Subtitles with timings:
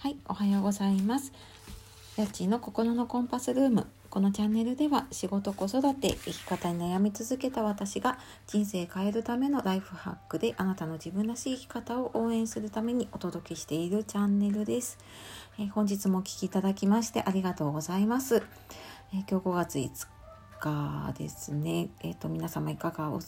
[0.00, 1.30] はい、おはようございます。
[2.16, 3.86] やっちの心のコンパスルーム。
[4.08, 14.96] このチャンネルでは仕事、子育て、生き方に悩み続けた私が人生変えるためのライフハックであなたの自分らしい生き方を応援するためにお届けしているチャンネルです。
[15.58, 18.36] えー、本日もお聴きいただきましてありがとうございます。
[19.12, 20.06] えー、今日5月5
[20.60, 21.90] 日ですね。
[22.00, 23.24] えっ、ー、と、皆様いかがお過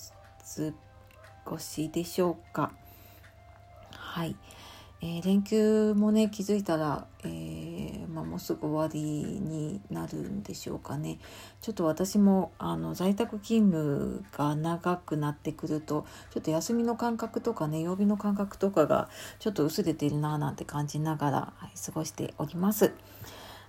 [1.45, 2.73] ごしでしょうか。
[3.95, 4.35] はい。
[5.05, 11.19] えー、連休もね気づいたら、えー、まあ、もうすぐ終わりになるんでしょうかね
[11.61, 19.09] ちょっと私もあの在宅勤務が長くなってくるとちょっと休みの感覚とかね曜日の感覚とかが
[19.41, 22.93] ちょっと薄れてるななんて感じながら、はい、過ごしております。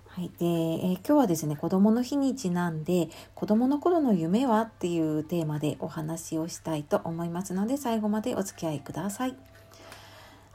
[0.08, 9.53] はい、で、えー、今日はですね子どもの日にちなんで子どもの頃の夢はっていうテーマでお話をしたいと思いますので最後までお付き合いください。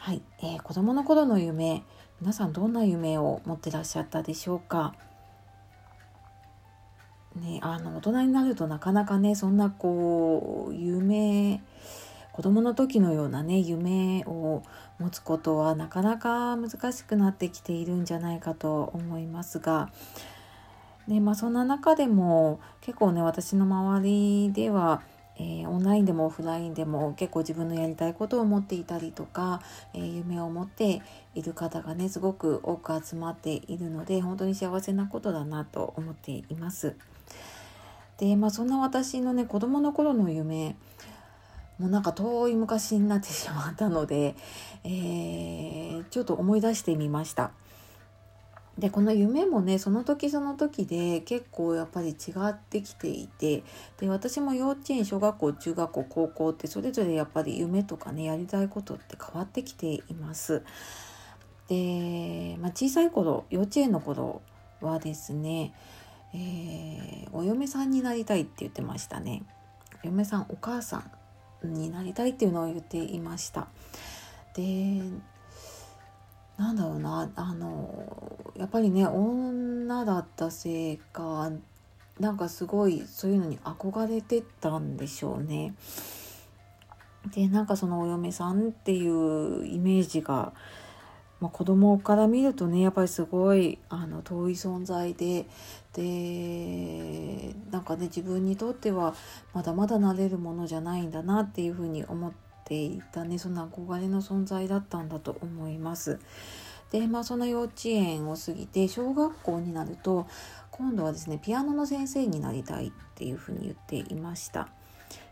[0.08, 1.82] はい、えー、子供の頃の夢
[2.22, 4.94] 皆さんどんな夢を持ってらっしゃったでしょうか？
[7.36, 11.60] ね、あの大人になるとなかなかねそんなこう夢
[12.32, 14.62] 子供の時のようなね夢を
[14.98, 19.90] 持つことはなかなか難しくなってきているんじゃないかと思いますが、
[21.06, 25.02] ねまあ、そんな中でも結構ね私の周りでは
[25.38, 29.62] えー、オンラインでもオフラインでも結構自分のやりたいことを持っていたりとか、
[29.94, 31.00] えー、夢を持って
[31.34, 36.96] いる方がねすごく多く集まっているので本当に幸せなことだなと思っています。
[38.18, 40.74] でまあそんな私のね子供の頃の夢
[41.78, 44.34] もうなんか遠い昔になってしまったので、
[44.82, 47.52] えー、ちょっと思い出してみました。
[48.78, 53.64] でこの夢もねその時その時で結構やっぱり違ってきていて
[53.98, 60.62] で私も幼稚園小学校中学校高校ってそれぞれやっぱり夢とかねやりたいことって変わってきています。
[61.66, 64.42] で、まあ、小さい頃幼稚園の頃
[64.80, 65.74] はですね、
[66.32, 69.42] えー、お嫁さんになりたいって言ってましたね。
[70.04, 71.02] 嫁さんお母さ
[71.64, 73.66] んになりたいっていうのを言っていました。
[74.54, 75.02] で
[76.58, 81.50] なんだろうなあのやっぱりね女だったせいか
[82.18, 85.74] なんかすごいそういうのに憧れてたんでしょうね。
[87.32, 90.52] でなんかそのお嫁さんっていうイメージが、
[91.40, 95.46] まあ、子供から見るとねやっぱりすごいあの遠い存在で
[95.92, 99.14] でなんかね自分にとっては
[99.52, 102.47] まだまだなれるものじゃないんだなっていうふうに思って。
[102.68, 106.18] ていたねそんな憧れの存在だったんだと思います。
[106.90, 110.26] でまあその幼稚園を過ぎて小学校になると
[110.70, 114.68] 今度はですねピアノの先生になりたいっていうふうに言っていました。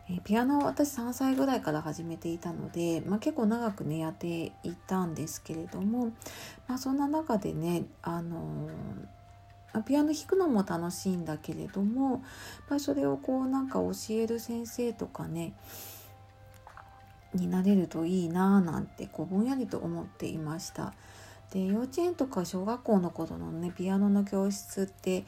[0.09, 6.13] えピアノを私3歳ぐらいから始めていたので、まあ、結構長くねやっていたんですけれども、
[6.67, 8.69] まあ、そんな中でねあの
[9.85, 12.21] ピアノ弾くのも楽しいんだけれどもやっ
[12.69, 15.53] ぱりそれをこうなんか教える先生とかね
[17.33, 20.93] になれるといいなぁなんてこうぼんやりと思っていました。
[21.51, 25.23] で幼稚園とか小学校の頃のねピアノの教室って、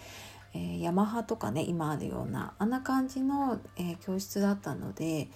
[0.53, 5.29] えー、ヤマハとかね今あるようなあんな感じの、えー、教室だったので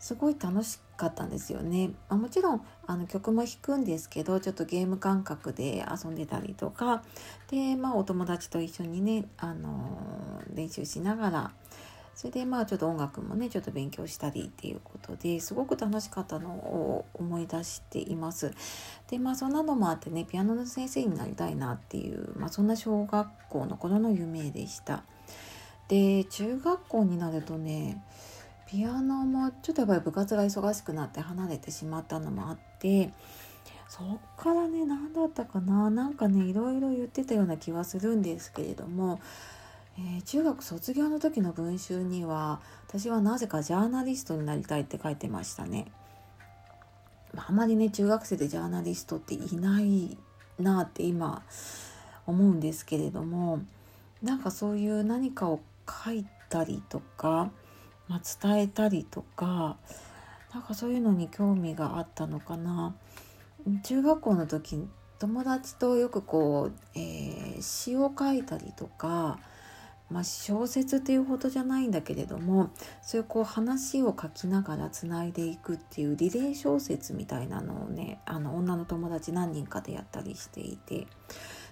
[0.00, 1.90] すごい楽しかったんですよね。
[2.08, 7.02] あもちろんあの曲も弾くんですけどちょっとゲーム感覚で遊んでたりとか
[7.48, 11.50] で、まあ、お友達と一緒にね、あのー、練習しながら
[12.18, 18.52] それでまあちょっと音楽もねちょっと勉強したりっていうことですごく楽しかったのを思い出しています。
[19.08, 25.04] でまあそんなのもあってねピアノの先生になりたいなっていう、まあ、そんな小学校の頃の夢でした。
[25.86, 28.02] で中学校になるとね
[28.66, 33.12] ピアノもちょっとやっぱり部活が忙しくなって離れてしまったのもあって
[33.88, 34.06] そっ
[34.36, 39.20] からね何だったかななんかねいろいろ言ってたような気はするんですけれども
[39.98, 45.90] えー、中学卒業の時の文集には私はなぜかジャーナリストになりたいって書いてましたね。
[47.36, 50.16] あ、あまりね中学生でジャーナリストっていない
[50.60, 51.42] なって今
[52.26, 53.60] 思うんですけれども
[54.22, 55.60] なんかそういう何かを
[56.04, 57.50] 書いたりとか、
[58.06, 59.76] まあ、伝えたりとか
[60.54, 62.94] なんかそういうのに興味があったのかな。
[63.82, 64.86] 中学校の時
[65.18, 69.40] 友達とよくこう、えー、詩を書いたりとか
[70.10, 72.70] まあ、小説っていうほどじゃないんだけれども
[73.02, 81.06] そういうこう話を書きながらつないでいくっていうリレー小説みたいなのをねあの女の友達何人かでやったりしていて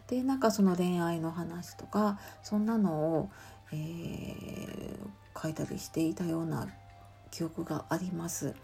[0.09, 3.31] でなんかその恋愛の話とかそんなのを、
[3.73, 6.69] えー、書いたりしていたような
[7.31, 8.55] 記憶があります。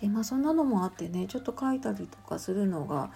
[0.00, 3.10] でまあそんなのもあってねちょっと書いたりとかするのが、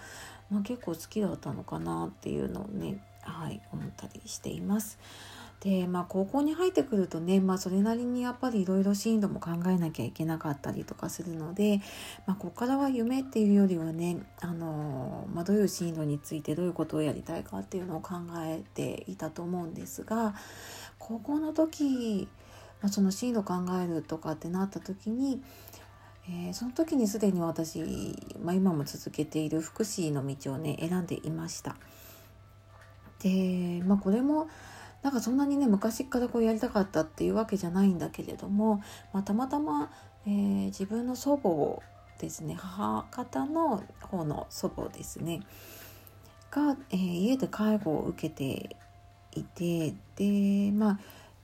[0.49, 4.97] まあ、結構好きだったのかなっていうのをねはい思ったりしています。
[5.61, 11.81] でまあ高校に入ってくるとね、まあ、それなりにやっぱりいろいろ進路も考えなきゃいけなかったりとかするので、
[12.25, 20.33] まあ、ここからは夢っていうよりはねあの、まあ、どういう進路についてどういうことをやりたいかっていうのを考えていたと思うんですが
[20.97, 22.29] 高校の時、
[22.81, 25.41] まあ、その進路考えるとかってなった時に
[26.31, 27.79] えー、その時にすでに私、
[28.43, 31.75] まあ、今も続けている福祉の道をね選んでいました。
[33.23, 34.47] で、まあ、これも
[35.01, 38.81] なんかそんなにね昔からこうやりたかったっていうわけじゃないんだけれども、
[39.13, 39.91] まあ、たまたま、
[40.25, 41.81] えー、自分の祖母
[42.19, 45.41] ですね母方の方の祖母ですね
[46.51, 48.75] が、えー、家で介護を受けて
[49.35, 50.99] いてでまあ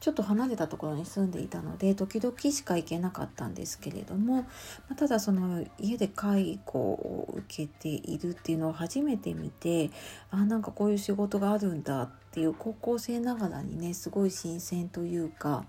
[0.06, 4.46] ちょっと離れたところに住んでいたので時々しか行けなかったんですけれども、
[4.88, 9.90] ま、ただその家で介護を受けているっていうのを初めて見て
[10.30, 15.66] あなんかこういう仕事があるんだっていう高校生ながらにねすごい新鮮というか、ま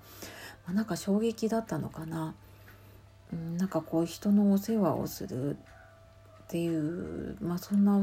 [0.67, 2.35] あ、なんか衝撃だったのかな。
[3.33, 5.57] うん、なんかこう人のお世話をするっ
[6.49, 7.99] ていう、まあ、そんな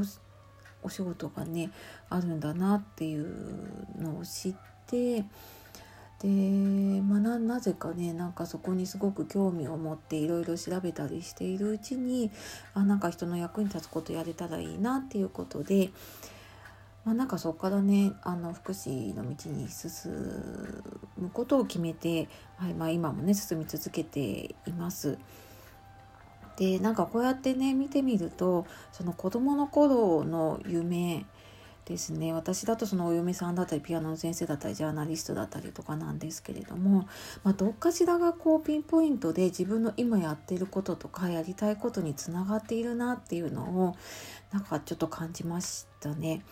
[0.81, 1.69] お仕事がね
[2.09, 4.56] あるんだなっていうのを知っ
[4.88, 5.25] て
[6.24, 6.30] で、
[7.02, 12.31] まあ、なぜかねなんかそこにすごく興味を持っていろいろ調べたりしているうちに
[12.74, 15.92] あなんか人の役に立つことやれたらいいなっていうことで、
[17.04, 20.14] まあ、なんかそこからねあの福祉の道に進
[21.18, 25.18] むことを決めて、はいまあ、今もね進み続けています。
[26.56, 31.25] でなんかこうやってね見てみるとその子どもの頃の夢
[31.85, 37.07] ですね私だとそのお嫁さんだったりピアノの先生だったりジャーナリストだったりとかなんですけれども、
[37.44, 43.95] まあ、どっかしらがこうピンポイントで自分の今やってることとかやりたいことにつながっているなっていうのを
[44.51, 46.44] なんかちょっと感じましたね。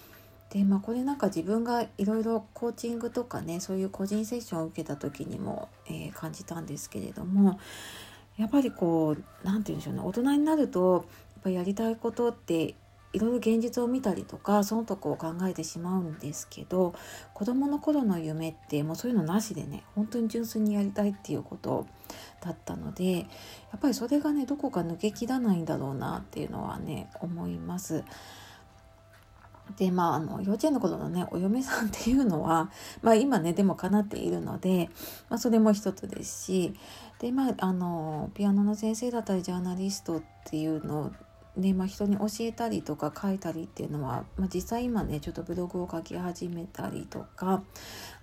[0.51, 7.57] でまあこれなんか自分がいろいろコーチングとかねそういう個人セッションを受けた時にも、えー、感じたんですけれども
[8.37, 11.05] やっぱりこう何て言うんでしょうね大人になると
[11.35, 12.75] やっぱやりたいことって
[13.13, 16.93] いろいろ現実を見たりとかそのとこを考えてしまうんですけど
[17.33, 21.87] 子どもの頃の夢ってもうそういうのなしでね本当に純粋にやりたいっていうこと
[22.41, 23.23] だったのでや
[23.77, 28.03] っぱりそれがねどこか抜けきらないんだろうなっていうのはね思います。
[29.77, 32.69] でまああの幼稚園の頃のねお嫁さんっていうのは、
[33.01, 34.89] まあ、今ねでもかなっているので、
[35.29, 36.73] まあ、それも一つですし
[37.19, 41.13] でまああのピアノの先生だったりジャーナリストっていうの
[41.57, 47.61] ねまあ、人に教えたりとか書いたりっていうのは、まあ、実際今ねちょっとブログを書き始めたりとか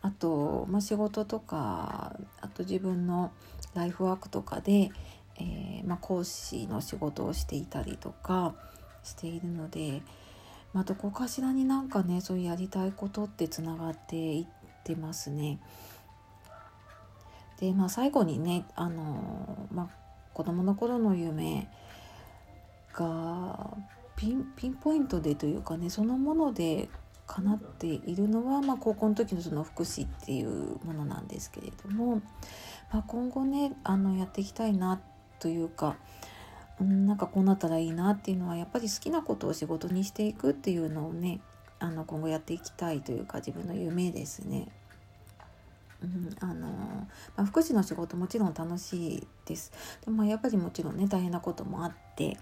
[0.01, 3.31] あと、まあ、仕事とかあと自分の
[3.75, 4.91] ライフワークとかで、
[5.39, 8.55] えー、まあ、講師の仕事をしていたりとか
[9.05, 10.01] しているので、
[10.73, 15.61] まあ、どこかしらになんかねそういうやりたいことってつながっていってますね。
[17.61, 19.89] でまあ最後にねあの、まあ、
[20.33, 21.69] 子供の頃の夢
[22.99, 23.77] が
[24.17, 26.89] ピンピンポイントでというかねそのもので
[27.29, 32.23] 叶っているのは、まあ、高校の時のその福祉っていうものなんですけれども、
[32.93, 35.01] まあ、今後ねあのやっていきたいな
[35.39, 35.97] というか、
[36.81, 41.41] なんかこうなったらいいなっていうのはやっぱり好きなことを仕事にしていくっていうのをね
[41.79, 44.67] あの今後やっていきたいというか自分の夢ですね。
[46.03, 46.69] うん、あの
[47.37, 49.73] まあ、福祉の仕事もちろん楽しいです
[50.05, 52.37] でもやっぱりもちろんね大変なこともあって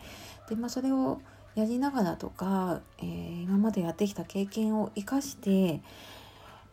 [0.49, 1.21] で、まあ、それを
[1.55, 5.81] やりながらとか、えー、今までやってきた経験を生かして、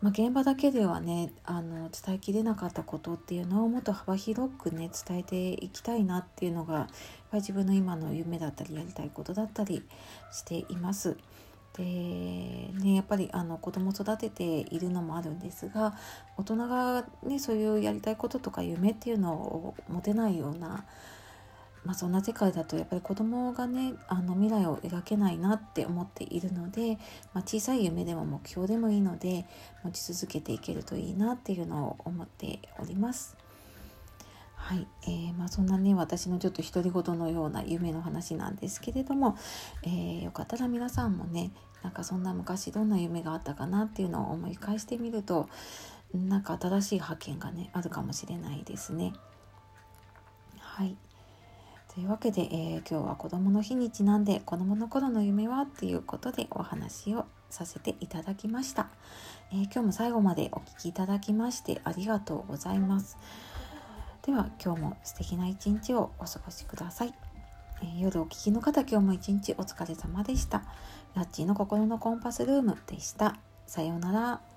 [0.02, 6.86] まあ、現場だけではねあの伝えきれなかったことっていうのをもっと幅広くね伝えていきたいなっていうのがやっ
[7.30, 9.82] ぱり自分の今の夢だったりやりたいことだったり
[10.30, 11.16] しています。
[11.76, 15.94] でねやっぱりあの子供育てているのもあるんですが
[16.36, 20.84] 大人がねそういうやりたいこととか夢っていうのを持てないような、
[21.84, 26.98] まあ、そんな世界だとやっぱり子供がねあの未来を描けないなって思っているので、
[27.32, 29.44] まあ、小さい夢でも目標でもいいので
[29.82, 33.43] 持ち続けていけるといいなっていうのを思っております。
[34.64, 39.36] はい、えー、まあ、そんなね私のちょっと独り言のような夢の話なんですけれども、
[39.82, 41.50] えー、よかったら皆さんもね
[41.82, 45.50] なんかそんな昔どんな夢があったかなっていうのを思い返してみると
[46.14, 49.12] なんか新しい発見がねあるかもしれないですね。
[50.58, 50.96] はい
[51.94, 58.88] というわけで、えー、今日は子どもの日にちなんで子どもの頃の夢はっていうことでお話をさせていただきました、
[59.52, 63.16] え、今日も最後までお聴きいただきましてありがとうございます。
[64.24, 67.12] では今日も素敵な一日をお過ごしください。
[67.82, 70.62] えー、夜お聞きの方今日も一日お疲れ様でした。
[71.14, 73.36] ラッチーの心のコンパスルームでした。
[73.66, 74.53] さようなら。